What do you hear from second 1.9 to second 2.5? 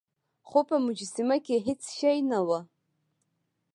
شی نه و.